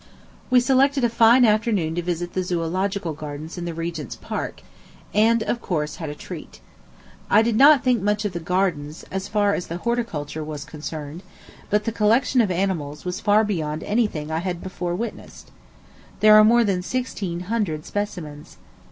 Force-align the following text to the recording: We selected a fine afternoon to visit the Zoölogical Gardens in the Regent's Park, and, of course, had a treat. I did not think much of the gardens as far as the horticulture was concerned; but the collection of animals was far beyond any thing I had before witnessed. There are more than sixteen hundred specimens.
We 0.49 0.59
selected 0.59 1.03
a 1.03 1.09
fine 1.09 1.45
afternoon 1.45 1.93
to 1.93 2.01
visit 2.01 2.33
the 2.33 2.39
Zoölogical 2.41 3.15
Gardens 3.15 3.55
in 3.55 3.65
the 3.65 3.73
Regent's 3.75 4.15
Park, 4.15 4.63
and, 5.13 5.43
of 5.43 5.61
course, 5.61 5.97
had 5.97 6.09
a 6.09 6.15
treat. 6.15 6.59
I 7.29 7.43
did 7.43 7.55
not 7.55 7.83
think 7.83 8.01
much 8.01 8.25
of 8.25 8.33
the 8.33 8.39
gardens 8.39 9.05
as 9.11 9.27
far 9.27 9.53
as 9.53 9.67
the 9.67 9.77
horticulture 9.77 10.43
was 10.43 10.65
concerned; 10.65 11.21
but 11.69 11.83
the 11.83 11.91
collection 11.91 12.41
of 12.41 12.49
animals 12.49 13.05
was 13.05 13.19
far 13.19 13.43
beyond 13.43 13.83
any 13.83 14.07
thing 14.07 14.31
I 14.31 14.39
had 14.39 14.63
before 14.63 14.95
witnessed. 14.95 15.51
There 16.19 16.33
are 16.35 16.43
more 16.43 16.63
than 16.63 16.81
sixteen 16.81 17.41
hundred 17.41 17.85
specimens. 17.85 18.57